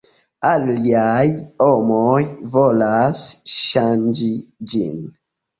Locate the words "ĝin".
4.73-4.99